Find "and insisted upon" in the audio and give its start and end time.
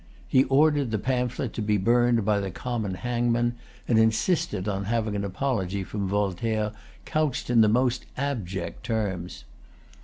3.87-4.85